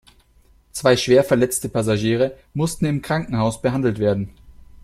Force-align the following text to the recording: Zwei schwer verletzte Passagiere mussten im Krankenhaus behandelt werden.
Zwei 0.71 0.97
schwer 0.97 1.23
verletzte 1.23 1.69
Passagiere 1.69 2.35
mussten 2.55 2.85
im 2.85 3.03
Krankenhaus 3.03 3.61
behandelt 3.61 3.99
werden. 3.99 4.31